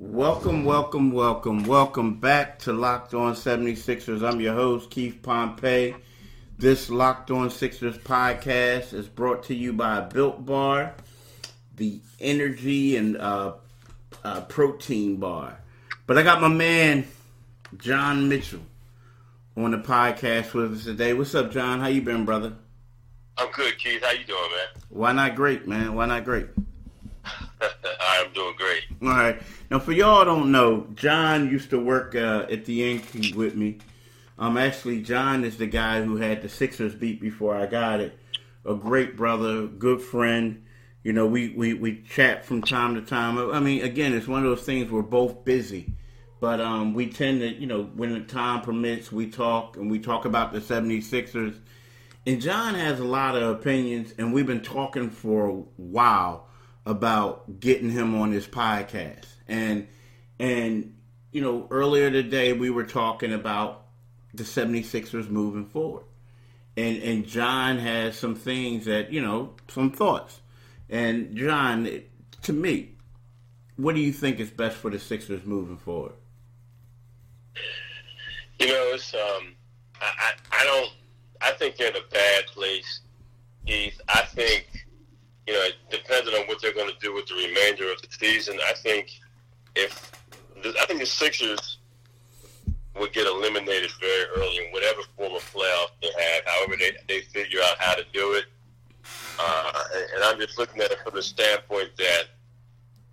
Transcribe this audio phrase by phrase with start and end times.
[0.00, 4.22] Welcome, welcome, welcome, welcome back to Locked On 76ers.
[4.22, 5.96] I'm your host, Keith Pompey.
[6.56, 10.94] This Locked On Sixers podcast is brought to you by Built Bar,
[11.74, 13.54] the energy and uh,
[14.22, 15.58] uh, protein bar.
[16.06, 17.04] But I got my man
[17.76, 18.62] John Mitchell
[19.56, 21.12] on the podcast with us today.
[21.12, 21.80] What's up, John?
[21.80, 22.52] How you been, brother?
[23.36, 24.04] I'm good, Keith.
[24.04, 24.82] How you doing, man?
[24.90, 25.96] Why not great, man?
[25.96, 26.46] Why not great?
[28.00, 28.84] I'm doing great.
[29.02, 29.40] All right.
[29.70, 33.78] Now, for y'all don't know, John used to work uh, at the Yankee with me.
[34.38, 38.18] Um, actually, John is the guy who had the Sixers beat before I got it.
[38.64, 40.64] A great brother, good friend.
[41.02, 43.38] You know, we, we, we chat from time to time.
[43.38, 45.92] I mean, again, it's one of those things we're both busy.
[46.40, 49.98] But um, we tend to, you know, when the time permits, we talk and we
[49.98, 51.58] talk about the 76ers.
[52.26, 56.47] And John has a lot of opinions, and we've been talking for a while
[56.88, 59.26] about getting him on this podcast.
[59.46, 59.86] And
[60.40, 60.96] and
[61.30, 63.84] you know, earlier today we were talking about
[64.32, 66.04] the 76ers moving forward.
[66.76, 70.40] And and John has some things that, you know, some thoughts.
[70.88, 72.02] And John,
[72.42, 72.94] to me,
[73.76, 76.14] what do you think is best for the Sixers moving forward?
[78.58, 79.54] You know, it's um,
[80.00, 80.90] I, I, I don't,
[81.42, 83.00] I think they're in a bad place,
[83.66, 84.00] Keith.
[84.08, 84.87] I think,
[85.48, 88.58] you know, depending on what they're going to do with the remainder of the season,
[88.68, 89.18] I think
[89.74, 90.12] if,
[90.78, 91.78] I think the Sixers
[93.00, 97.22] would get eliminated very early in whatever form of playoff they have, however they, they
[97.22, 98.44] figure out how to do it.
[99.40, 99.72] Uh,
[100.14, 102.24] and I'm just looking at it from the standpoint that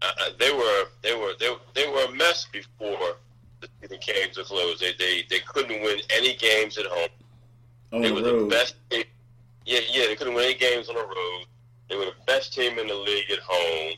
[0.01, 3.15] uh, they were they were they, they were a mess before
[3.61, 4.79] the season came to close.
[4.81, 7.09] They they, they couldn't win any games at home.
[7.93, 8.45] On they the were road.
[8.45, 8.75] the best.
[8.89, 9.03] Team.
[9.65, 11.45] Yeah, yeah, they couldn't win any games on the road.
[11.89, 13.93] They were the best team in the league at home.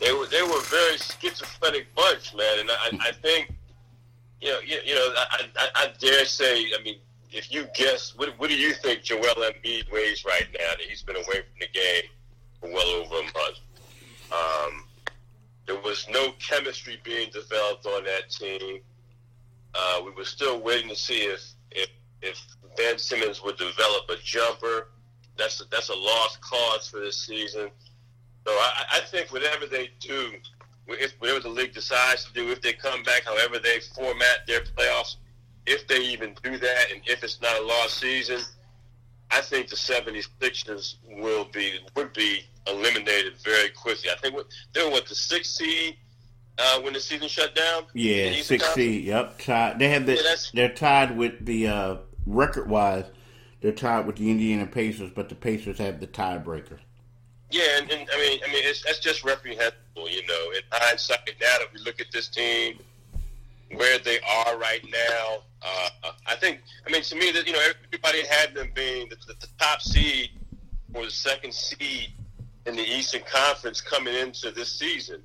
[0.00, 2.60] They were they were a very schizophrenic bunch, man.
[2.60, 3.52] And I, I think,
[4.40, 6.96] you know, you, you know, I, I, I dare say, I mean,
[7.32, 11.02] if you guess, what, what do you think Joel Embiid weighs right now that he's
[11.02, 12.04] been away from the game
[12.60, 13.58] for well over a month?
[14.32, 14.84] Um,
[15.66, 18.80] there was no chemistry being developed on that team.
[19.74, 21.88] Uh, we were still waiting to see if, if
[22.22, 22.40] if
[22.76, 24.88] Ben Simmons would develop a jumper.
[25.38, 27.70] That's a, that's a lost cause for this season.
[28.46, 30.32] So I, I think whatever they do,
[30.88, 34.60] if whatever the league decides to do, if they come back, however they format their
[34.60, 35.16] playoffs,
[35.66, 38.40] if they even do that, and if it's not a lost season,
[39.30, 44.10] I think the 76ers will be would be eliminated very quickly.
[44.10, 45.96] I think what, they were what the sixth seed
[46.58, 47.84] uh, when the season shut down.
[47.94, 49.04] Yeah, six seed.
[49.04, 49.78] Yep, tied.
[49.78, 50.14] They have the.
[50.14, 53.04] Yeah, they're tied with the uh, record wise.
[53.60, 56.78] They're tied with the Indiana Pacers, but the Pacers have the tiebreaker.
[57.50, 60.50] Yeah, and, and I mean, I mean, it's, that's just reprehensible, you know.
[60.54, 62.78] In hindsight, now that we look at this team,
[63.74, 67.60] where they are right now, uh, I think, I mean, to me, that you know,
[67.86, 70.30] everybody had them being the, the, the top seed
[70.94, 72.12] or the second seed
[72.66, 75.22] in the Eastern Conference coming into this season.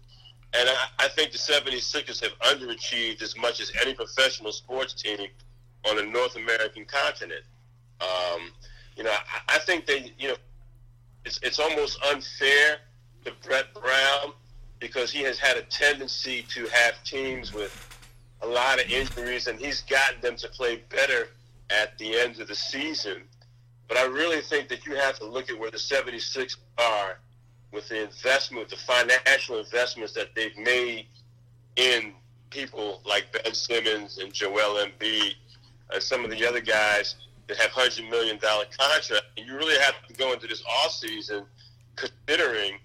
[0.54, 5.28] And I, I think the 76ers have underachieved as much as any professional sports team
[5.90, 7.44] on the North American continent.
[8.04, 8.52] Um,
[8.96, 10.36] you know, I, I think they, you know,
[11.26, 12.78] it's, it's almost unfair
[13.26, 14.34] to Brett Brown
[14.80, 17.90] because he has had a tendency to have teams with
[18.42, 21.30] a lot of injuries, and he's gotten them to play better
[21.70, 23.24] at the end of the season.
[23.88, 27.20] But I really think that you have to look at where the 76 are
[27.72, 31.08] with the investment, the financial investments that they've made
[31.76, 32.14] in
[32.50, 35.34] people like Ben Simmons and Joel Embiid
[35.92, 37.16] and some of the other guys
[37.48, 39.12] that have hundred million dollar contracts.
[39.38, 41.46] And you really have to go into this off season
[41.96, 42.80] considering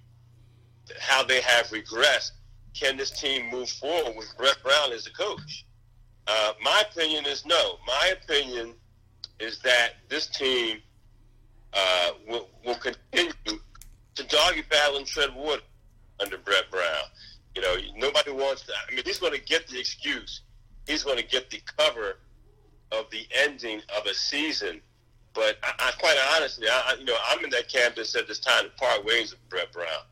[0.99, 2.33] how they have regressed.
[2.75, 5.65] Can this team move forward with Brett Brown as a coach?
[6.27, 7.79] Uh, my opinion is no.
[7.87, 8.75] My opinion
[9.41, 10.79] is that this team
[11.73, 13.33] uh, will, will continue
[14.15, 15.63] to doggy paddle and tread water
[16.21, 17.05] under Brett Brown.
[17.55, 18.75] You know, nobody wants that.
[18.91, 20.43] I mean, he's going to get the excuse.
[20.87, 22.17] He's going to get the cover
[22.93, 24.81] of the ending of a season.
[25.35, 28.39] But I, I quite honestly, I, you know, I'm in that camp that said it's
[28.39, 30.03] time to part ways with Brett Brown.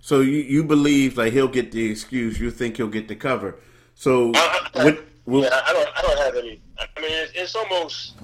[0.00, 2.38] So you, you believe like he'll get the excuse?
[2.38, 3.56] You think he'll get the cover?
[3.94, 5.42] So I, I, what?
[5.42, 5.88] Yeah, I don't.
[5.98, 6.60] I don't have any.
[6.78, 8.14] I mean, it's, it's almost,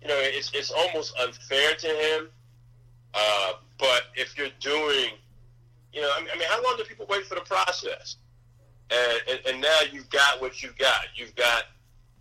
[0.00, 2.28] you know, it's it's almost unfair to him.
[3.14, 5.10] Uh, but if you're doing,
[5.92, 8.16] you know, I mean, I mean, how long do people wait for the process?
[8.90, 11.06] And, and and now you've got what you've got.
[11.16, 11.64] You've got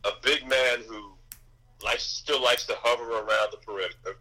[0.03, 1.13] a big man who
[1.83, 4.19] likes still likes to hover around the perimeter.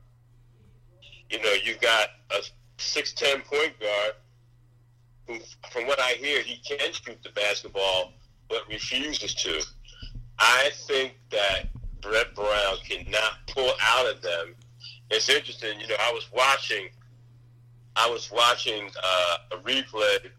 [1.31, 2.43] You know, you've got a
[2.79, 4.13] six ten point guard
[5.27, 5.39] who,
[5.71, 8.13] from what I hear, he can shoot the basketball
[8.49, 9.63] but refuses to.
[10.39, 11.69] I think that
[12.01, 14.55] Brett Brown cannot pull out of them.
[15.11, 15.97] It's interesting, you know.
[16.01, 16.89] I was watching,
[17.97, 20.31] I was watching uh, a replay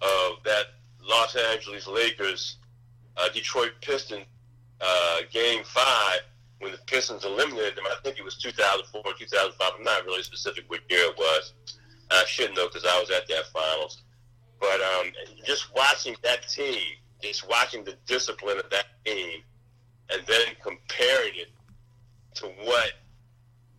[0.00, 0.66] of that
[1.02, 2.56] Los Angeles Lakers
[3.16, 4.26] uh, Detroit Pistons
[4.80, 6.20] uh, game five
[6.60, 7.84] when the Pistons eliminated them.
[7.86, 9.72] I think it was 2004 or 2005.
[9.78, 11.52] I'm not really specific what year it was.
[12.10, 14.02] I should know because I was at that finals.
[14.60, 15.12] But um,
[15.44, 16.80] just watching that team
[17.22, 19.40] just watching the discipline of that team
[20.10, 21.48] and then comparing it
[22.34, 22.92] to what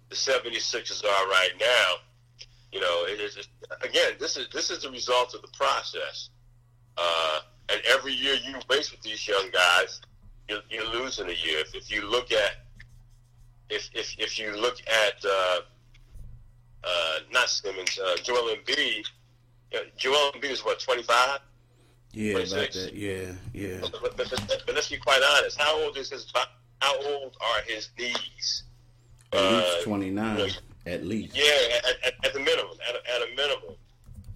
[0.10, 1.96] the 76ers are right now,
[2.72, 3.48] you know, it is
[3.82, 6.30] again, this is this is the result of the process.
[6.98, 7.40] Uh,
[7.70, 10.02] and every year you waste with these young guys,
[10.50, 11.60] you're, you're losing a year.
[11.60, 12.52] If, if you look at
[13.70, 15.60] if if, if you look at uh,
[16.84, 19.06] uh, not Simmons, uh, Joel Embiid,
[19.72, 21.40] you know, Joel Embiid is what 25.
[22.14, 22.92] Yeah, about that.
[22.94, 23.78] Yeah, yeah.
[23.82, 25.60] But, but, but, but, let's be quite honest.
[25.60, 26.32] How old is his?
[26.82, 28.64] How old are his knees?
[29.34, 30.50] At uh, least twenty nine.
[30.86, 31.36] At least.
[31.36, 32.78] Yeah, at, at, at the minimum.
[32.88, 33.76] At a, at a minimum.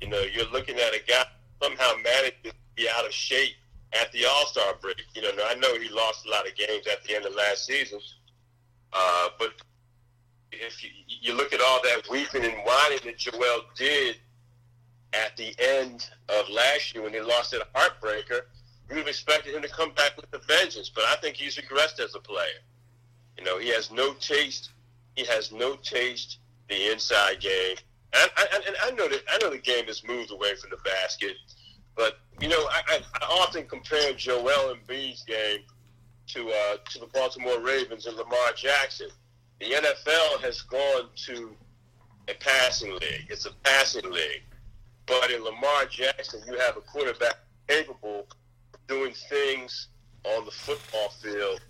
[0.02, 1.24] You know, you're looking at a guy
[1.62, 3.56] somehow managed to be out of shape
[4.00, 5.02] at the All Star break.
[5.16, 7.66] You know, I know he lost a lot of games at the end of last
[7.66, 8.00] season,
[8.94, 9.54] uh, but
[10.52, 14.18] if you, you look at all that weeping and whining that Joel did
[15.14, 18.42] at the end of last year when he lost at heartbreaker,
[18.90, 20.90] we would have expected him to come back with a vengeance.
[20.94, 22.62] But I think he's regressed as a player.
[23.38, 24.72] You know, he has no taste.
[25.16, 26.40] He has no taste
[26.70, 27.78] the inside game.
[28.14, 30.78] And I, and I know that I know the game has moved away from the
[30.78, 31.38] basket,
[31.96, 35.60] but you know I, I, often compare Joel Embiid's game
[36.28, 39.10] to uh, to the Baltimore Ravens and Lamar Jackson.
[39.60, 41.56] The NFL has gone to
[42.28, 43.28] a passing league.
[43.30, 44.44] It's a passing league.
[45.06, 48.28] But in Lamar Jackson, you have a quarterback capable
[48.74, 49.90] of doing things
[50.24, 51.62] on the football field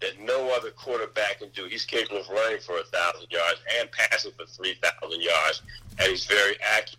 [0.00, 1.66] that no other quarterback can do.
[1.66, 5.62] He's capable of running for a thousand yards and passing for three thousand yards,
[5.98, 6.98] and he's very accurate.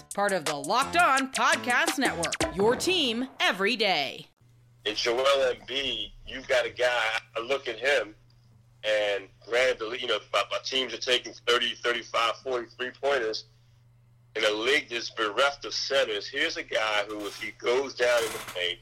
[0.13, 2.33] Part of the Locked On Podcast Network.
[2.53, 4.27] Your team every day.
[4.83, 7.03] In Joel Embiid, you've got a guy,
[7.37, 8.13] I look at him,
[8.83, 13.45] and granted, you know, my, teams are taking 30, 35, 43 pointers.
[14.35, 18.21] In a league that's bereft of centers, here's a guy who, if he goes down
[18.21, 18.79] in the paint,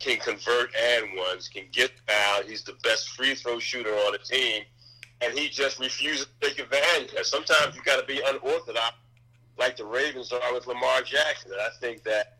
[0.00, 2.44] can convert and ones, can get fouled.
[2.44, 4.64] He's the best free throw shooter on the team,
[5.22, 7.14] and he just refuses to take advantage.
[7.16, 8.96] And sometimes you got to be unorthodox,
[9.58, 11.52] like the Ravens are with Lamar Jackson.
[11.52, 12.38] And I think that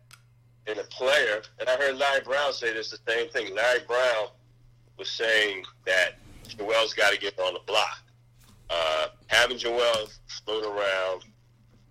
[0.67, 3.55] in a player, and I heard Larry Brown say this the same thing.
[3.55, 4.27] Larry Brown
[4.97, 7.99] was saying that Joel's got to get on the block.
[8.69, 10.09] Uh, having Joel
[10.45, 11.23] float around,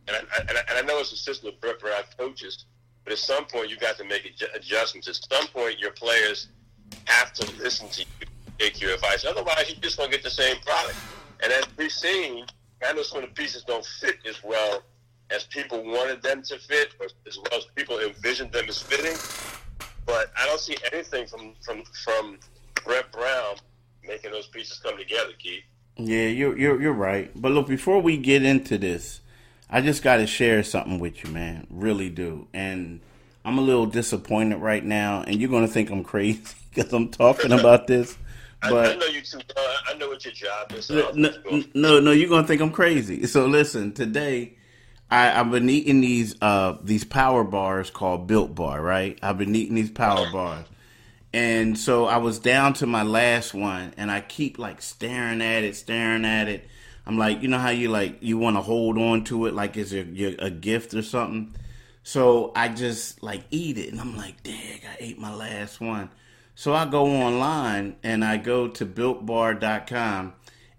[0.08, 2.66] and I, and I, and I know it's a system of Brett Brown coaches
[3.06, 5.06] but at some point, you got to make adjustments.
[5.06, 6.48] At some point, your players
[7.04, 8.26] have to listen to you,
[8.58, 9.24] take your advice.
[9.24, 10.96] Otherwise, you're just going to get the same product.
[11.40, 12.46] And as we've seen,
[12.84, 14.82] I know some of the pieces don't fit as well
[15.36, 19.16] as people wanted them to fit, or as well as people envisioned them as fitting.
[20.06, 22.38] But I don't see anything from from from
[22.84, 23.56] Brett Brown
[24.06, 25.62] making those pieces come together, Keith.
[25.96, 27.30] Yeah, you're you're you're right.
[27.34, 29.20] But look, before we get into this,
[29.68, 31.66] I just got to share something with you, man.
[31.70, 32.48] Really do.
[32.52, 33.00] And
[33.44, 36.42] I'm a little disappointed right now, and you're going to think I'm crazy
[36.74, 38.16] because I'm talking about this.
[38.62, 39.38] But I, I know you too.
[39.88, 40.86] I know what your job is.
[40.86, 43.26] So no, no, no, no, you're gonna think I'm crazy.
[43.26, 44.56] So listen, today
[45.10, 49.18] I, I've been eating these uh these power bars called Built Bar, right?
[49.22, 50.66] I've been eating these power bars.
[51.32, 55.64] And so I was down to my last one and I keep like staring at
[55.64, 56.66] it, staring at it.
[57.06, 59.76] I'm like, you know how you like you want to hold on to it like
[59.76, 61.54] it's a, a gift or something.
[62.02, 66.10] So I just like eat it and I'm like, dang, I ate my last one.
[66.54, 70.32] So I go online and I go to builtbar.com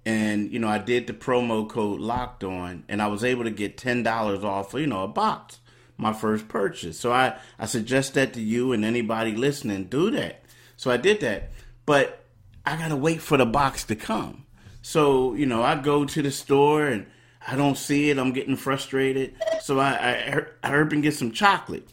[0.07, 3.51] and you know I did the promo code locked on and I was able to
[3.51, 5.59] get ten dollars off you know a box
[5.97, 6.97] my first purchase.
[6.97, 10.43] So I I suggest that to you and anybody listening do that.
[10.77, 11.51] So I did that,
[11.85, 12.23] but
[12.65, 14.45] I gotta wait for the box to come.
[14.81, 17.05] So you know I go to the store and
[17.45, 18.17] I don't see it.
[18.17, 19.35] I'm getting frustrated.
[19.61, 21.89] So I I, I herb and get some chocolate.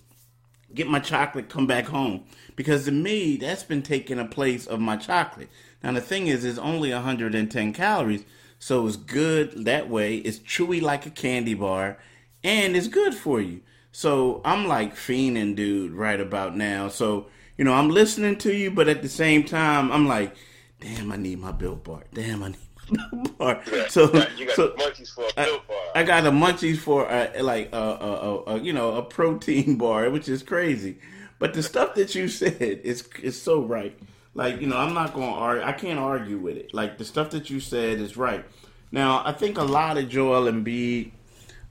[0.73, 4.79] Get my chocolate, come back home because to me that's been taking a place of
[4.79, 5.49] my chocolate.
[5.85, 8.25] Now the thing is, it's only 110 calories,
[8.59, 10.17] so it's good that way.
[10.17, 11.99] It's chewy like a candy bar,
[12.43, 13.61] and it's good for you.
[13.93, 16.89] So I'm like fiending, dude, right about now.
[16.89, 17.27] So
[17.59, 20.35] you know, I'm listening to you, but at the same time, I'm like,
[20.81, 22.05] damn, I need my built bar.
[22.15, 22.59] Damn, I need
[22.91, 23.63] my built bar.
[23.91, 24.05] So,
[24.39, 25.77] you got so munchies for a built bar.
[25.95, 29.03] I, I got a munchies for a, like a, a, a, a you know a
[29.03, 30.97] protein bar, which is crazy.
[31.39, 33.99] But the stuff that you said is is so right.
[34.35, 35.65] Like you know, I'm not going to argue.
[35.65, 36.75] I can't argue with it.
[36.75, 38.45] Like the stuff that you said is right.
[38.91, 41.13] Now, I think a lot of Joel Embiid,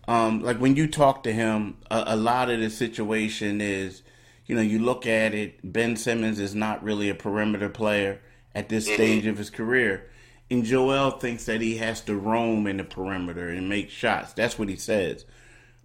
[0.08, 4.02] um, like when you talk to him, a, a lot of the situation is,
[4.46, 5.60] you know, you look at it.
[5.64, 8.20] Ben Simmons is not really a perimeter player
[8.56, 10.10] at this stage of his career.
[10.52, 14.34] And Joel thinks that he has to roam in the perimeter and make shots.
[14.34, 15.26] That's what he says.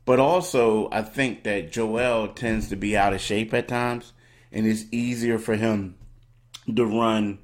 [0.04, 4.12] But also, I think that Joel tends to be out of shape at times,
[4.50, 5.97] and it's easier for him
[6.74, 7.38] to run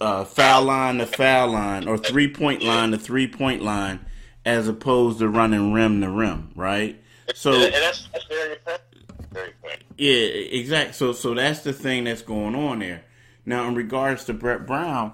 [0.00, 4.00] uh, foul line to foul line or three point line to three point line
[4.44, 7.02] as opposed to running rim to rim, right?
[7.34, 8.82] So and that's, that's very important.
[9.30, 9.82] Very important.
[9.98, 10.92] yeah, exactly.
[10.94, 13.04] So so that's the thing that's going on there.
[13.44, 15.12] Now, in regards to Brett Brown,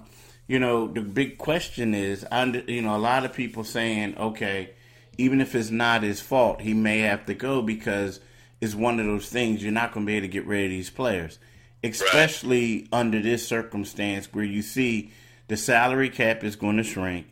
[0.48, 4.70] you know, the big question is, I, you know, a lot of people saying, okay,
[5.16, 8.20] even if it's not his fault, he may have to go because
[8.60, 10.70] it's one of those things you're not going to be able to get rid of
[10.70, 11.38] these players,
[11.84, 15.12] especially under this circumstance where you see
[15.48, 17.26] the salary cap is going to shrink.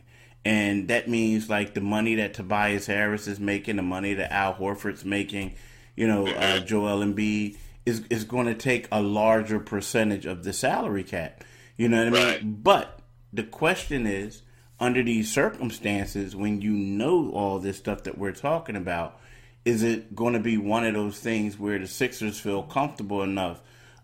[0.45, 4.53] And that means like the money that Tobias Harris is making, the money that Al
[4.53, 5.55] Horford's making,
[5.95, 10.53] you know, uh, Joel Embiid is is going to take a larger percentage of the
[10.53, 11.43] salary cap.
[11.75, 12.59] You know what I mean?
[12.61, 12.99] But
[13.31, 14.43] the question is,
[14.79, 19.19] under these circumstances, when you know all this stuff that we're talking about,
[19.65, 23.61] is it going to be one of those things where the Sixers feel comfortable enough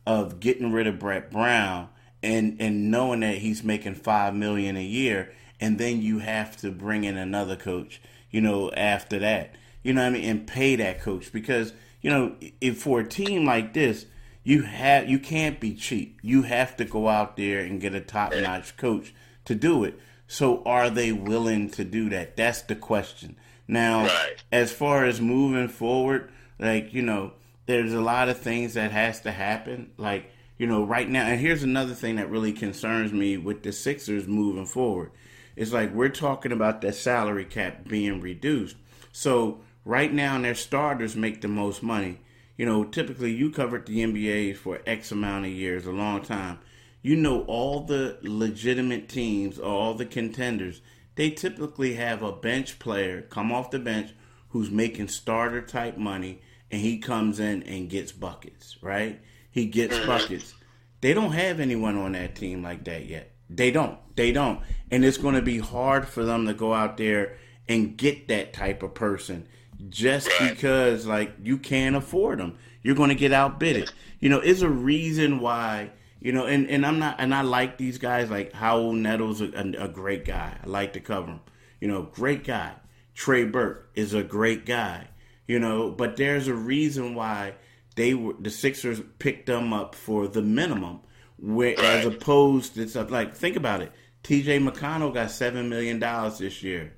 [0.09, 1.87] of getting rid of Brett Brown
[2.23, 6.71] and and knowing that he's making five million a year, and then you have to
[6.71, 8.01] bring in another coach,
[8.31, 12.09] you know, after that, you know what I mean, and pay that coach because you
[12.09, 14.07] know if for a team like this,
[14.43, 16.17] you have you can't be cheap.
[16.23, 19.13] You have to go out there and get a top notch coach
[19.45, 19.99] to do it.
[20.27, 22.35] So are they willing to do that?
[22.35, 23.35] That's the question.
[23.67, 24.43] Now, Right.
[24.51, 27.33] as far as moving forward, like, you know,
[27.69, 29.91] there's a lot of things that has to happen.
[29.95, 33.71] Like, you know, right now, and here's another thing that really concerns me with the
[33.71, 35.11] Sixers moving forward.
[35.55, 38.75] It's like we're talking about that salary cap being reduced.
[39.11, 42.21] So right now their starters make the most money.
[42.57, 46.57] You know, typically you covered the NBA for X amount of years, a long time.
[47.03, 50.81] You know all the legitimate teams, all the contenders,
[51.13, 54.13] they typically have a bench player come off the bench
[54.49, 59.19] who's making starter type money and he comes in and gets buckets, right?
[59.51, 60.07] He gets mm-hmm.
[60.07, 60.53] buckets.
[61.01, 63.31] They don't have anyone on that team like that yet.
[63.49, 63.97] They don't.
[64.15, 64.61] They don't.
[64.91, 68.53] And it's going to be hard for them to go out there and get that
[68.53, 69.47] type of person
[69.89, 72.57] just because like you can't afford them.
[72.83, 73.91] You're going to get outbidded.
[74.19, 77.77] You know, it's a reason why, you know, and, and I'm not, and I like
[77.77, 80.57] these guys like Raul Neto, a, a, a great guy.
[80.61, 81.39] I like to cover him.
[81.79, 82.73] You know, great guy.
[83.15, 85.07] Trey Burke is a great guy.
[85.49, 87.55] You know, but there's a reason why
[87.95, 90.99] they were the Sixers picked them up for the minimum,
[91.39, 93.91] where as opposed to stuff like think about it.
[94.21, 94.59] T.J.
[94.59, 96.93] McConnell got seven million dollars this year.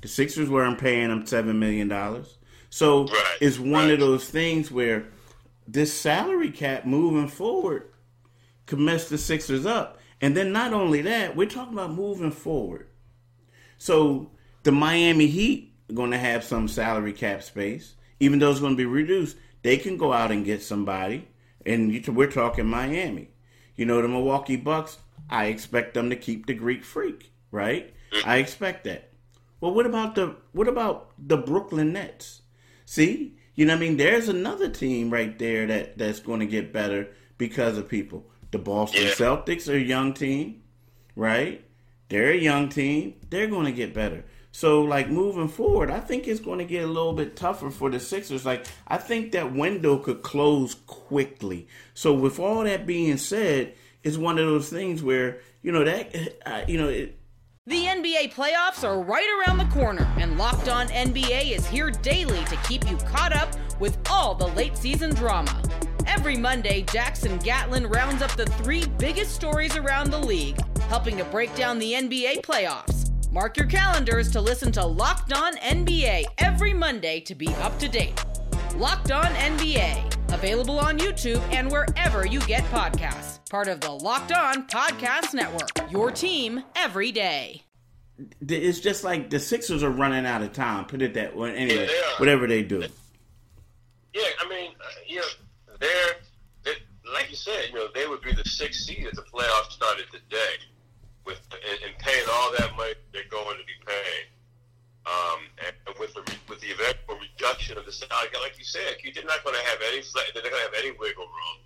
[0.00, 2.38] The Sixers weren't paying him seven million dollars,
[2.70, 3.90] so Right, it's one right.
[3.90, 5.04] of those things where
[5.66, 7.90] this salary cap moving forward
[8.64, 9.98] could mess the Sixers up.
[10.22, 12.88] And then not only that, we're talking about moving forward.
[13.76, 14.30] So
[14.62, 18.76] the Miami Heat going to have some salary cap space, even though it's going to
[18.76, 19.36] be reduced.
[19.62, 21.28] They can go out and get somebody,
[21.66, 23.28] and you- we're talking Miami.
[23.76, 24.98] You know, the Milwaukee Bucks
[25.30, 27.92] I expect them to keep the Greek freak, right?
[28.24, 29.10] I expect that.
[29.60, 32.42] Well, what about the what about the Brooklyn Nets?
[32.86, 33.96] See, you know what I mean?
[33.98, 38.24] There's another team right there that that's going to get better because of people.
[38.52, 39.10] The Boston Yeah.
[39.10, 40.62] Celtics are a young team,
[41.16, 41.62] right?
[42.08, 43.14] They're a young team.
[43.28, 44.24] They're going to get better.
[44.50, 47.90] So, like moving forward, I think it's going to get a little bit tougher for
[47.90, 48.46] the Sixers.
[48.46, 51.68] Like, I think that window could close quickly.
[51.94, 56.14] So, with all that being said, it's one of those things where you know that
[56.46, 57.18] uh, you know it,
[57.66, 62.42] The NBA playoffs are right around the corner, and Locked On NBA is here daily
[62.46, 65.62] to keep you caught up with all the late season drama.
[66.06, 71.24] Every Monday, Jackson Gatlin rounds up the three biggest stories around the league, helping to
[71.24, 72.97] break down the NBA playoffs.
[73.30, 77.88] Mark your calendars to listen to Locked On NBA every Monday to be up to
[77.88, 78.24] date.
[78.76, 83.38] Locked On NBA, available on YouTube and wherever you get podcasts.
[83.50, 87.62] Part of the Locked On Podcast Network, your team every day.
[88.40, 90.86] it's just like the Sixers are running out of time.
[90.86, 91.54] Put it that way.
[91.54, 92.82] Anyway, Yeah, they whatever they do.
[94.14, 95.26] Yeah, I mean, uh, you know,
[95.78, 96.14] they're,
[96.64, 96.72] they
[97.12, 100.06] like you said, you know, they would be the sixth seed if the playoffs started
[100.10, 100.54] today,
[101.28, 104.26] with and, and paying all that money they're going to be paying,
[105.04, 109.24] um, and, with the with the eventual reduction of the salary, like you said, they're
[109.24, 111.60] not going to have any they're not going to have any wiggle room.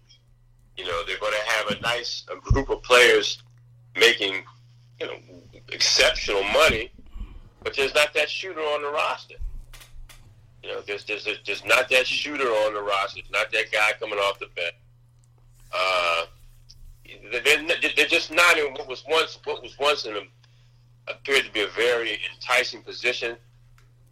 [0.76, 3.42] You know, they're going to have a nice a group of players
[3.94, 4.42] making,
[5.00, 5.16] you know,
[5.70, 6.90] exceptional money,
[7.62, 9.36] but there's not that shooter on the roster.
[10.62, 13.20] You know, there's there's there's not that shooter on the roster.
[13.30, 14.74] Not that guy coming off the bench.
[15.72, 16.26] Uh,
[17.40, 21.52] they're, they're just not in what was once what was once in a, appeared to
[21.52, 23.36] be a very enticing position.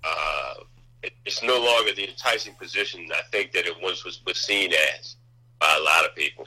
[0.03, 0.55] Uh,
[1.03, 4.73] it, it's no longer the enticing position I think that it once was, was seen
[4.97, 5.17] as
[5.59, 6.47] by a lot of people.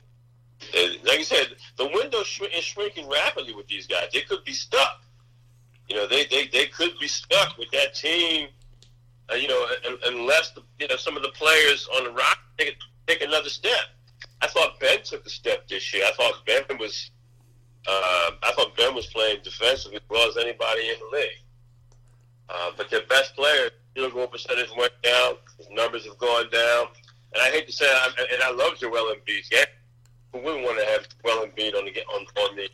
[0.75, 4.07] Uh, like I said, the window sh- is shrinking rapidly with these guys.
[4.13, 5.01] They could be stuck.
[5.87, 8.47] You know, they, they, they could be stuck with that team
[9.31, 9.65] uh, you know,
[10.05, 12.75] unless the, you know some of the players on the rock take,
[13.07, 13.85] take another step.
[14.43, 16.03] I thought Ben took a step this year.
[16.05, 17.11] I thought Ben was,
[17.87, 21.41] uh, I thought Ben was playing defensively as well as anybody in the league.
[22.49, 25.35] Uh, but their best player, field goal percentage went down.
[25.57, 26.87] His numbers have gone down.
[27.33, 29.43] And I hate to say, I- and I love Joel Embiid.
[29.49, 29.63] Yeah,
[30.33, 32.69] who wouldn't want to have Joel Embiid on the on, on the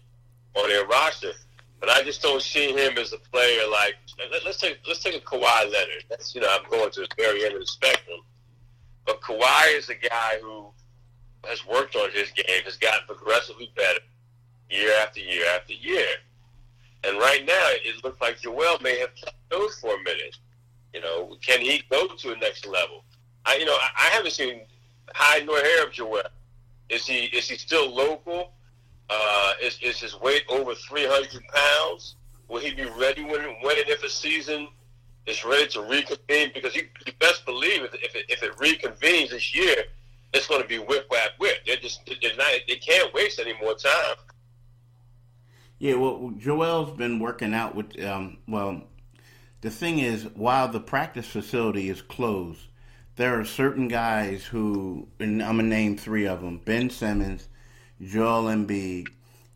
[0.60, 1.34] on their roster?
[1.80, 3.96] But I just don't see him as a player like.
[4.32, 6.04] Let, let's take let's take a Kawhi Leonard.
[6.10, 8.20] That's you know I'm going to the very end of the spectrum.
[9.06, 10.72] But Kawhi is a guy who
[11.48, 14.00] has worked on his game, has gotten progressively better
[14.70, 16.08] year after year after year.
[17.04, 20.38] And right now, it looks like Joel may have plateaued for a minute.
[20.94, 23.04] You know, can he go to the next level?
[23.46, 24.62] I, you know, I, haven't seen
[25.14, 26.24] high nor hair of Joel.
[26.90, 28.52] Is he is he still local?
[29.10, 32.16] Uh, is, is his weight over 300 pounds?
[32.48, 34.68] Will he be ready when, when and if a season
[35.26, 36.52] is ready to reconvene?
[36.54, 39.86] Because you, you best believe if if it, if it reconvenes this year,
[40.34, 41.66] it's going to be whip whap whip.
[41.66, 44.16] They're just they're not they can't waste any more time.
[45.80, 48.00] Yeah, well, Joel's been working out with.
[48.04, 48.84] Um, well,
[49.62, 52.68] the thing is, while the practice facility is closed,
[53.16, 57.48] there are certain guys who, and I'm gonna name three of them: Ben Simmons,
[58.02, 59.08] Joel Embiid,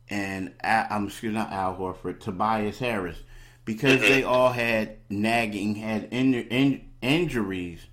[0.09, 3.17] and Al, I'm excuse not Al Horford, Tobias Harris,
[3.65, 7.85] because they all had nagging, had in, in, injuries.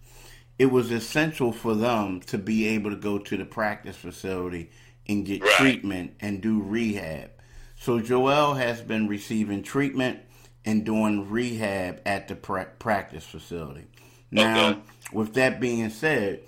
[0.61, 4.68] It was essential for them to be able to go to the practice facility
[5.09, 5.53] and get Right.
[5.57, 7.31] treatment and do rehab.
[7.77, 10.18] So Joel has been receiving treatment
[10.66, 13.87] and doing rehab at the pra- practice facility.
[14.31, 14.79] Now, Okay.
[15.14, 16.40] with that being said,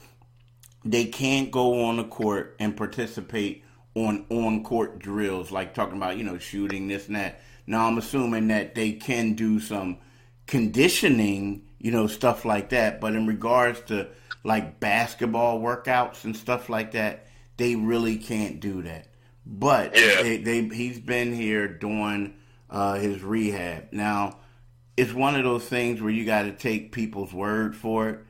[0.85, 6.18] they can't go on the court and participate on on court drills like talking about
[6.18, 7.40] you know shooting this and that.
[7.66, 9.96] Now I'm assuming that they can do some
[10.46, 13.01] conditioning, you know, stuff like that.
[13.01, 14.09] But in regards to
[14.45, 17.27] like basketball workouts and stuff like that,
[17.59, 19.09] they really can't do that.
[19.45, 20.23] But Yeah.
[20.23, 22.35] they, they he's been here doing
[22.71, 23.88] uh, his rehab.
[23.92, 24.38] Now
[24.97, 28.21] it's one of those things where you got to take people's word for it.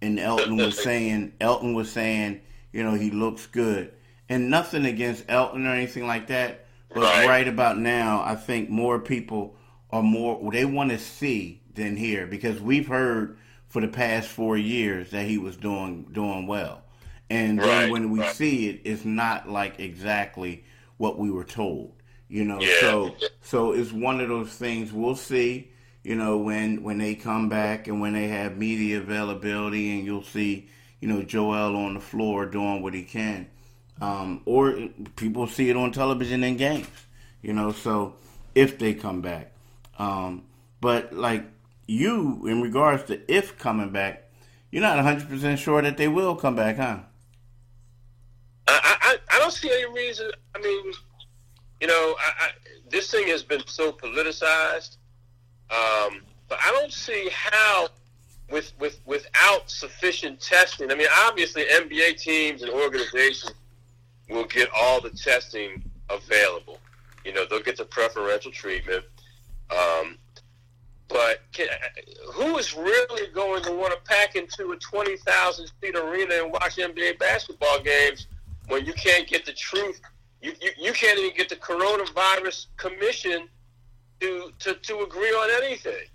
[0.00, 2.40] And Elton was saying, Elton was saying,
[2.72, 3.92] you know, he looks good,
[4.28, 6.66] and nothing against Elton or anything like that.
[6.92, 7.28] But Right.
[7.28, 9.56] right, about now, I think more people
[9.90, 13.36] are more they want to see than hear because we've heard
[13.68, 16.82] for the past four years that he was doing doing well,
[17.30, 18.34] and then when we right.
[18.34, 20.64] see it, it's not like exactly
[20.98, 21.92] what we were told.
[22.28, 22.80] You know, Yeah.
[22.80, 25.68] so so it's one of those things we'll see.
[26.02, 30.24] You know, when when they come back and when they have media availability, and you'll
[30.24, 30.68] see,
[31.00, 33.48] you know, Joel on the floor doing what he can,
[34.00, 36.88] um, or people see it on television in games.
[37.40, 38.14] You know, so
[38.54, 39.52] if they come back,
[39.98, 40.42] um,
[40.80, 41.44] but like
[41.86, 44.30] you, in regards to if coming back,
[44.70, 47.00] you're not 100 percent sure that they will come back, huh?
[48.66, 50.30] I, I, I don't see any reason.
[50.54, 50.92] I mean,
[51.80, 52.50] you know, I, I,
[52.90, 54.96] this thing has been so politicized,
[55.70, 57.88] um, but I don't see how,
[58.50, 60.90] with with without sufficient testing.
[60.90, 63.52] I mean, obviously, NBA teams and organizations
[64.28, 66.78] will get all the testing available.
[67.24, 69.04] You know, they'll get the preferential treatment.
[69.70, 70.18] Um,
[71.08, 71.68] but can,
[72.32, 76.76] who is really going to want to pack into a 20,000 seat arena and watch
[76.76, 78.26] NBA basketball games
[78.68, 80.00] when you can't get the truth?
[80.40, 83.48] You, you, you can't even get the coronavirus commission
[84.20, 86.06] to, to, to agree on anything.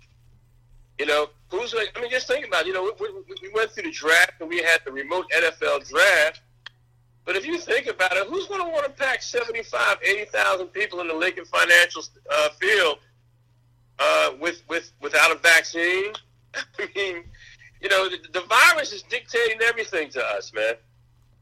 [0.98, 2.68] You know, who's like, I mean, just think about it.
[2.68, 5.88] You know, we, we, we went through the draft and we had the remote NFL
[5.88, 6.40] draft.
[7.24, 11.00] But if you think about it, who's going to want to pack 75, 80,000 people
[11.00, 12.98] in the Lincoln Financial uh, Field
[13.98, 16.12] uh, with, with without a vaccine?
[16.54, 17.24] I mean,
[17.80, 20.74] you know, the, the virus is dictating everything to us, man.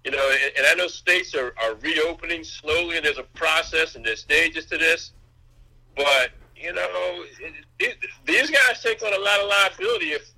[0.04, 3.96] You know, and, and I know states are, are reopening slowly, and there's a process
[3.96, 5.12] and there's stages to this.
[5.96, 10.30] But you know, it, it, these guys take on a lot of liability if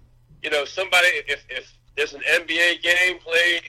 [0.43, 3.63] you know somebody if if there's an NBA game played,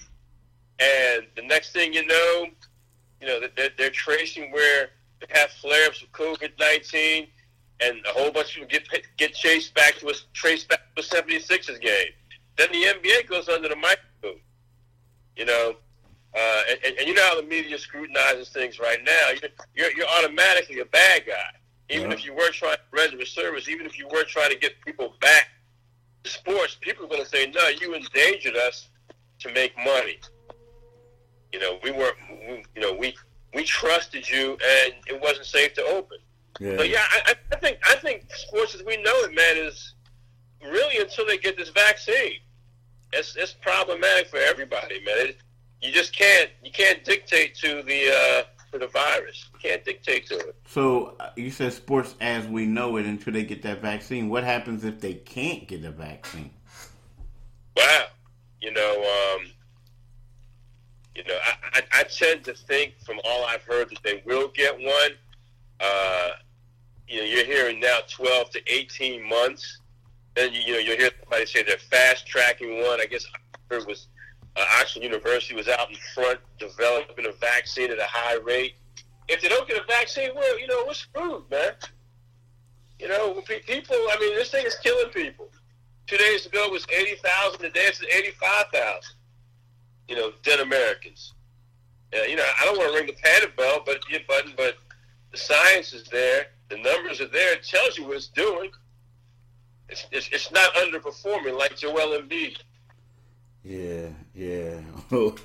[0.79, 2.47] and the next thing you know,
[3.21, 7.27] you know they're, they're tracing where they have flare-ups of COVID nineteen,
[7.81, 8.87] and a whole bunch of them get
[9.17, 12.09] get chased back to a traced back to a 76ers game.
[12.57, 14.41] Then the NBA goes under the microscope.
[15.35, 15.75] You know,
[16.37, 19.29] uh, and, and, you know how the media scrutinizes things right now.
[19.41, 21.49] You're, you're, you're automatically a bad guy,
[21.89, 22.17] even Yeah.
[22.17, 24.73] if you were trying to render a service, even if you were trying to get
[24.85, 25.47] people back
[26.25, 26.77] to sports.
[26.81, 28.89] People are going to say, "No, you endangered us
[29.39, 30.19] to make money."
[31.53, 32.17] You know, we weren't.
[32.29, 33.15] We, you know, we
[33.53, 36.17] we trusted you, and it wasn't safe to open.
[36.59, 36.75] Yeah.
[36.75, 39.93] But yeah, I, I- I think I think sports as we know it, man, is
[40.61, 42.39] really until they get this vaccine.
[43.11, 45.15] It's it's problematic for everybody, man.
[45.29, 45.37] It,
[45.81, 49.49] you just can't you can't dictate to the uh, to the virus.
[49.53, 50.55] You can't dictate to it.
[50.67, 54.29] So uh, you said sports as we know it until they get that vaccine.
[54.29, 56.51] What happens if they can't get a vaccine?
[57.75, 58.05] Wow,
[58.61, 58.91] you know,
[59.39, 59.47] um,
[61.15, 64.49] you know, I, I, I tend to think from all I've heard that they will
[64.49, 65.11] get one.
[65.79, 66.29] Uh,
[67.09, 69.79] you know, you're hearing now 12 to 18 months.
[70.35, 73.01] Then you, you know you'll hear somebody say they're fast tracking one.
[73.01, 73.25] I guess
[73.71, 74.07] it was
[74.55, 78.75] uh, Oxford University was out in front developing a vaccine at a high rate.
[79.27, 81.71] If they don't get a vaccine, well, you know, we're screwed, man.
[82.99, 83.95] You know, people.
[83.95, 85.49] I mean, this thing is killing people.
[86.07, 87.59] Two days ago it was 80,000.
[87.59, 89.01] Today it's 85,000.
[90.07, 91.33] You know, dead Americans.
[92.13, 94.77] Yeah, you know, I don't want to ring the panic bell, but yeah, button, but
[95.31, 96.47] the science is there.
[96.69, 97.53] The numbers are there.
[97.53, 98.69] It tells you what it's doing.
[99.89, 102.57] It's, it's, it's not underperforming like Joel Embiid.
[103.63, 104.79] Yeah, yeah.
[105.11, 105.35] well,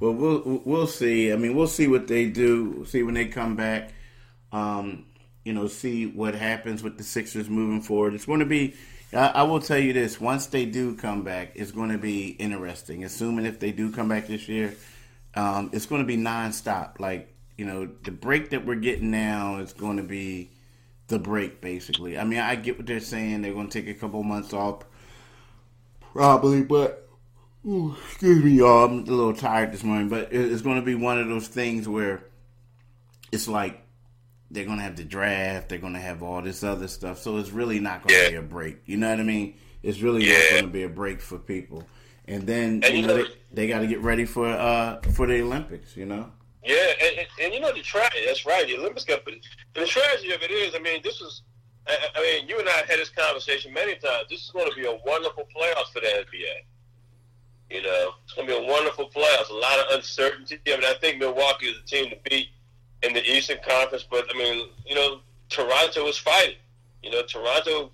[0.00, 1.32] we'll we'll see.
[1.32, 2.84] I mean, we'll see what they do.
[2.86, 3.92] See when they come back.
[4.52, 5.06] Um,
[5.44, 8.14] you know, see what happens with the Sixers moving forward.
[8.14, 8.74] It's going to be.
[9.12, 12.28] I, I will tell you this: once they do come back, it's going to be
[12.28, 13.04] interesting.
[13.04, 14.74] Assuming if they do come back this year,
[15.34, 17.00] um, it's going to be nonstop.
[17.00, 20.50] Like you know, the break that we're getting now is going to be
[21.08, 22.18] the break, basically.
[22.18, 23.42] I mean, I get what they're saying.
[23.42, 24.82] They're going to take a couple months off,
[26.12, 27.08] probably, but
[27.66, 28.84] Ooh, excuse me, y'all.
[28.86, 31.88] I'm a little tired this morning, but it's going to be one of those things
[31.88, 32.22] where
[33.32, 33.82] it's like
[34.52, 37.38] they're going to have the draft, they're going to have all this other stuff, so
[37.38, 38.78] it's really not going to be a break.
[38.86, 39.54] You know what I mean?
[39.82, 41.84] It's really not going to be a break for people.
[42.28, 45.00] And then And you you know know- they, they got to get ready for uh
[45.12, 45.96] for the Olympics.
[45.96, 46.30] You know?
[46.66, 48.26] Yeah, and, and, and you know the tragedy.
[48.26, 48.66] That's right.
[48.66, 49.34] The Olympics got, but
[49.74, 51.42] the tragedy of it is, I mean, this is.
[51.86, 54.26] I, I mean, you and I had this conversation many times.
[54.28, 56.66] This is going to be a wonderful playoffs for the NBA.
[57.70, 59.50] You know, it's going to be a wonderful playoffs.
[59.50, 60.58] A lot of uncertainty.
[60.66, 62.48] I mean, I think Milwaukee is a team to beat
[63.02, 66.56] in the Eastern Conference, but I mean, you know, Toronto is fighting.
[67.04, 67.92] You know, Toronto.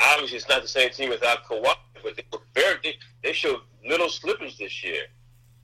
[0.00, 2.78] Obviously, it's not the same team without Kawhi, but they were very.
[2.82, 5.02] They, they showed little slippage this year.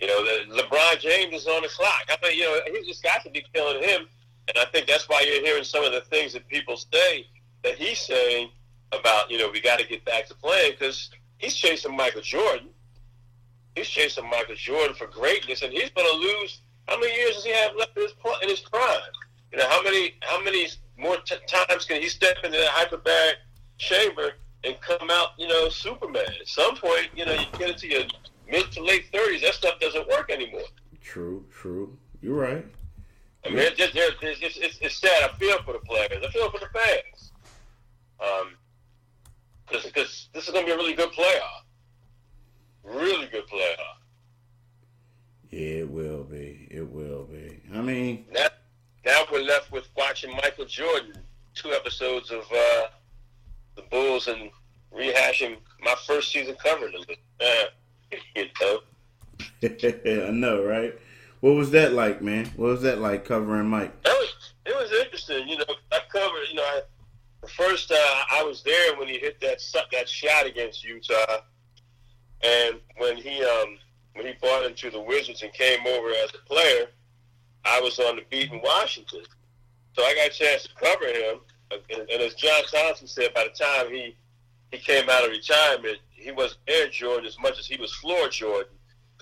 [0.04, 2.04] You know, the, LeBron James is on the clock.
[2.10, 4.06] I mean, you know, he just got to be killing him,
[4.48, 7.26] and I think that's why you're hearing some of the things that people say
[7.62, 8.50] that he's saying
[8.92, 12.68] about, you know, we got to get back to playing because he's chasing Michael Jordan.
[13.76, 16.60] He's chasing Michael Jordan for greatness, and he's going to lose.
[16.86, 18.12] How many years does he have left in his
[18.42, 19.00] in his prime?
[19.52, 23.36] You know, how many how many more t- times can he step into that hyperbaric
[23.78, 24.32] chamber
[24.64, 26.26] and come out, you know, Superman?
[26.38, 28.02] At some point, you know, you get into your
[28.50, 29.80] mid to late thirties, that stuff.
[31.64, 31.96] True.
[32.20, 32.66] You're right.
[33.42, 35.30] I mean, it's, just, it's, it's, it's, it's sad.
[35.30, 36.22] I feel for the players.
[36.22, 37.32] I feel for the fans.
[38.20, 38.48] Um,
[39.66, 41.62] because this is going to be a really good playoff.
[42.82, 43.96] Really good playoff.
[45.48, 46.68] Yeah, it will be.
[46.70, 47.62] It will be.
[47.72, 48.48] I mean, now,
[49.06, 51.14] now we're left with watching Michael Jordan,
[51.54, 52.88] two episodes of uh,
[53.74, 54.50] the Bulls, and
[54.94, 57.16] rehashing my first season covering them.
[57.40, 58.80] Uh, you know.
[60.28, 60.94] I know, right?
[61.44, 62.46] What was that like, man?
[62.56, 64.02] What was that like covering Mike?
[64.04, 65.46] That was it was interesting.
[65.46, 66.48] You know, I covered.
[66.48, 66.80] You know, I,
[67.42, 69.60] the first uh, I was there when he hit that
[69.92, 71.42] that shot against Utah,
[72.42, 73.76] and when he um
[74.14, 76.86] when he bought into the Wizards and came over as a player,
[77.66, 79.20] I was on the beat in Washington,
[79.92, 81.40] so I got a chance to cover him.
[81.70, 84.16] And, and as John Thompson said, by the time he
[84.70, 88.30] he came out of retirement, he was Air Jordan as much as he was floor
[88.30, 88.72] Jordan.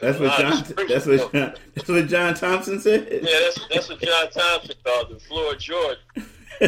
[0.01, 0.65] That's what John.
[0.89, 1.55] That's what John.
[1.75, 3.09] That's what John Thompson said.
[3.11, 5.99] Yeah, that's that's what John Thompson called the floor Jordan.
[6.17, 6.25] Uh,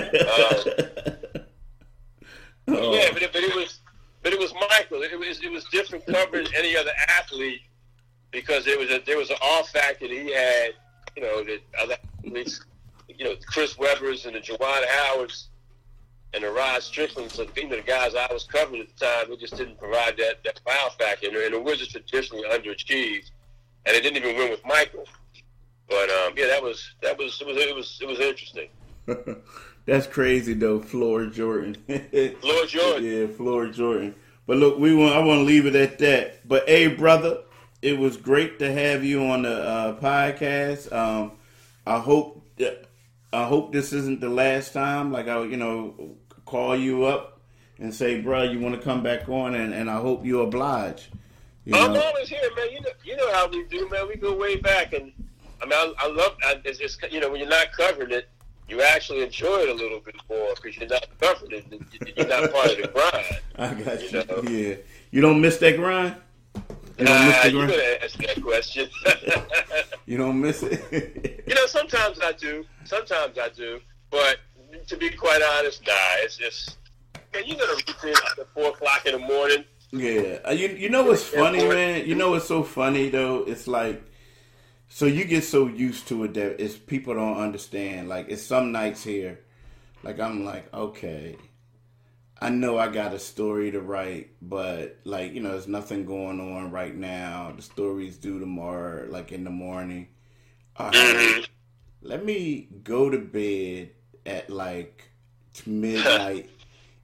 [2.68, 2.94] oh.
[2.94, 3.80] Yeah, but it, but it was
[4.22, 5.02] but it was Michael.
[5.02, 7.62] It was it was different covering any other athlete
[8.30, 10.74] because there was a there was an off factor that he had.
[11.16, 12.64] You know that other athletes,
[13.08, 15.48] you know, Chris Webber's and the Juwan Howards
[16.34, 19.36] and the Rod Strickland's, you know, the guys I was covering at the time, they
[19.36, 21.28] just didn't provide that that wow factor.
[21.28, 23.30] And, and the Wizards traditionally underachieved,
[23.86, 25.06] and they didn't even win with Michael.
[25.88, 28.68] But um, yeah, that was that was it was it was it was interesting.
[29.86, 31.74] That's crazy though, Floor Jordan.
[32.40, 33.04] Floor Jordan.
[33.04, 34.14] yeah, Floor Jordan.
[34.46, 36.46] But look, we want I want to leave it at that.
[36.48, 37.42] But hey, brother,
[37.80, 40.92] it was great to have you on the uh, podcast.
[40.92, 41.32] Um,
[41.86, 42.44] I hope
[43.34, 45.10] I hope this isn't the last time.
[45.10, 46.16] Like I, you know,
[46.54, 47.40] call you up
[47.78, 51.10] and say, "Bro, you want to come back on?" And, and I hope you oblige.
[51.64, 52.70] You I'm always here, man.
[52.70, 54.06] You know, you know how we do, man.
[54.06, 55.12] We go way back, and
[55.60, 56.36] I mean, I, I love.
[56.44, 58.28] I, it's just you know when you're not covering it,
[58.68, 62.16] you actually enjoy it a little bit more because you're not covering it.
[62.16, 63.40] You're not part of the grind.
[63.58, 64.18] I got you.
[64.20, 64.42] you know?
[64.48, 64.76] Yeah,
[65.10, 66.14] you don't miss that grind.
[66.98, 67.70] You don't miss the grind.
[67.70, 68.88] You could ask that question.
[70.06, 71.42] you don't miss it.
[71.48, 72.64] you know, sometimes I do.
[72.84, 74.38] Sometimes I do, but
[74.86, 75.92] to be quite honest, nah.
[76.18, 76.78] It's just
[77.32, 79.64] man, you gotta reach in at four o'clock in the morning.
[79.92, 82.06] Yeah, uh, you you know what's funny, man?
[82.06, 83.44] You know what's so funny though?
[83.44, 84.02] It's like
[84.88, 88.08] so you get so used to it that it's people don't understand.
[88.08, 89.40] Like it's some nights here,
[90.02, 91.36] like I'm like, okay,
[92.40, 96.40] I know I got a story to write, but like you know, there's nothing going
[96.40, 97.52] on right now.
[97.56, 100.08] The story's due tomorrow, like in the morning.
[100.78, 101.46] Right,
[102.02, 103.90] let me go to bed
[104.26, 105.10] at like
[105.66, 106.50] midnight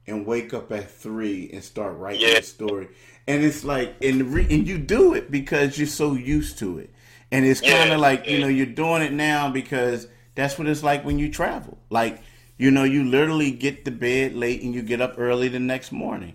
[0.06, 2.40] and wake up at three and start writing yeah.
[2.40, 2.88] the story.
[3.26, 6.92] And it's like, and re- and you do it because you're so used to it.
[7.30, 10.66] And it's kind of yeah, like you know you're doing it now because that's what
[10.66, 11.78] it's like when you travel.
[11.88, 12.22] Like
[12.58, 15.92] you know you literally get to bed late and you get up early the next
[15.92, 16.34] morning.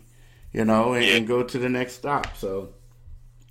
[0.54, 2.38] You know, and, and go to the next stop.
[2.38, 2.70] So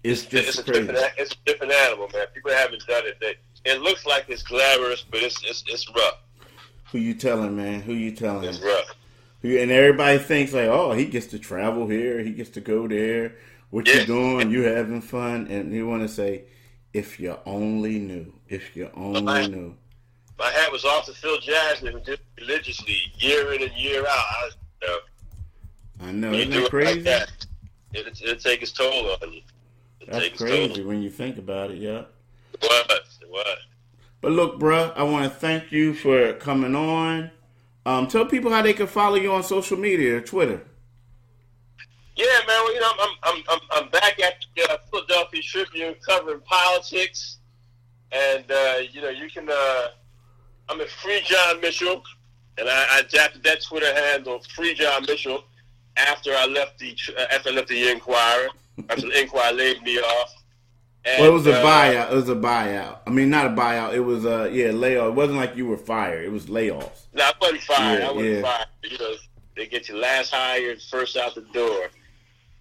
[0.03, 0.87] it's just it's a crazy.
[0.87, 2.27] different it's a different animal, man.
[2.33, 3.19] People haven't done it.
[3.21, 3.37] They,
[3.71, 6.24] it looks like it's glamorous, but it's it's, it's rough.
[6.95, 7.81] Who you telling, man?
[7.81, 8.45] Who you telling?
[8.45, 8.95] It's rough.
[9.43, 13.35] And everybody thinks like, oh, he gets to travel here, he gets to go there.
[13.71, 13.95] What yeah.
[13.97, 14.53] you doing?
[14.53, 15.49] You having fun?
[15.49, 16.45] And you want to say,
[16.93, 19.75] if you only knew, if you only my, knew.
[20.39, 24.09] My hat was off to Phil Jackson, who did religiously year in and year out.
[24.09, 24.99] I, you know,
[26.01, 26.95] I know, isn't that crazy?
[26.95, 27.47] Like that,
[27.93, 29.41] it, it'll take its toll on you.
[29.99, 31.79] It'll That's crazy when you think about it.
[31.79, 32.05] Yeah.
[32.61, 33.01] What?
[33.31, 33.59] What?
[34.25, 37.31] But look, bruh, I want to thank you for coming on.
[37.85, 40.63] Um, tell people how they can follow you on social media, or Twitter.
[42.17, 42.47] Yeah, man.
[42.47, 47.37] Well, you know, I'm I'm I'm, I'm back at the uh, Philadelphia Tribune covering politics,
[48.13, 49.47] and uh, you know, you can.
[49.51, 49.89] Uh,
[50.71, 52.03] I'm at Free John Mitchell,
[52.57, 55.45] and I, I adapted that Twitter handle, Free John Mitchell,
[55.99, 56.97] after I left the
[57.31, 58.49] after I left the Inquirer.
[58.89, 60.44] after the Inquirer laid me off.
[61.07, 62.13] And, well, it was a uh, buyout.
[62.13, 62.99] It was a buyout.
[63.07, 63.93] I mean, not a buyout.
[63.93, 65.09] It was a yeah layoff.
[65.09, 66.25] It wasn't like you were fired.
[66.25, 67.07] It was layoffs.
[67.13, 68.01] No, I wasn't fired.
[68.01, 68.43] Yeah, I wasn't yeah.
[68.43, 68.67] fired.
[68.85, 69.15] You know,
[69.55, 71.89] they get you last hired, first out the door.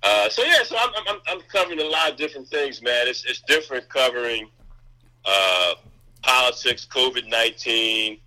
[0.03, 3.07] Uh, so yeah, so I'm, I'm, I'm covering a lot of different things, man.
[3.07, 4.49] It's it's different covering
[5.23, 5.75] uh,
[6.21, 8.19] politics, COVID nineteen,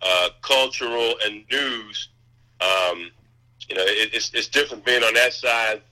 [0.00, 2.08] uh, cultural, and news.
[2.62, 3.10] Um,
[3.68, 5.82] you know, it, it's it's different being on that side,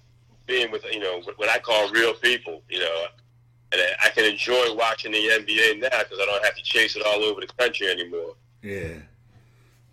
[0.46, 2.62] being with you know what I call real people.
[2.70, 3.06] You know,
[3.72, 7.02] and I can enjoy watching the NBA now because I don't have to chase it
[7.04, 8.34] all over the country anymore.
[8.62, 8.94] Yeah,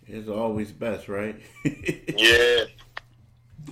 [0.07, 1.39] it's always best, right?
[1.65, 2.65] yeah.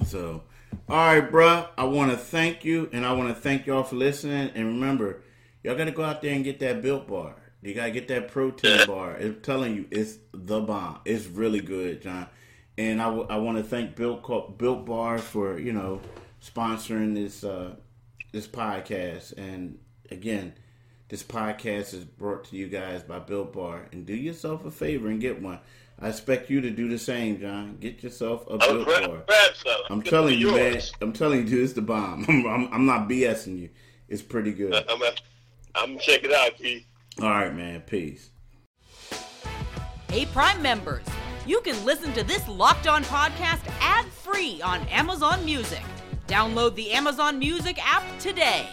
[0.05, 0.43] So,
[0.89, 1.67] all right, bruh.
[1.77, 4.51] I want to thank you, and I want to thank y'all for listening.
[4.55, 5.21] And remember,
[5.63, 7.35] y'all got to go out there and get that built bar.
[7.61, 9.15] You gotta get that protein bar.
[9.17, 10.99] I'm telling you, it's the bomb.
[11.05, 12.27] It's really good, John.
[12.77, 16.01] And I, w- I want to thank Built Built Bar for you know
[16.43, 17.75] sponsoring this uh,
[18.31, 19.37] this podcast.
[19.37, 19.77] And
[20.11, 20.53] again,
[21.09, 23.87] this podcast is brought to you guys by Built Bar.
[23.91, 25.59] And do yourself a favor and get one.
[25.99, 27.77] I expect you to do the same, John.
[27.79, 29.23] Get yourself a Built grab, Bar.
[29.27, 29.51] grab.
[29.89, 30.81] I'm Good telling for you, man.
[31.01, 32.25] I'm telling you, it's the bomb.
[32.29, 33.69] I'm, I'm, I'm not BSing you.
[34.07, 34.73] It's pretty good.
[34.73, 35.11] Uh, I'm gonna,
[35.75, 36.85] I'm gonna check it out, Keith.
[37.21, 37.81] All right, man.
[37.81, 38.29] Peace.
[40.09, 41.05] Hey, Prime members,
[41.45, 45.81] you can listen to this Locked On podcast ad free on Amazon Music.
[46.27, 48.67] Download the Amazon Music app today.